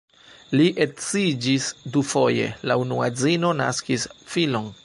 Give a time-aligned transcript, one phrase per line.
[0.59, 1.67] Li edziĝis
[1.97, 4.71] dufoje, la unua edzino naskis filon.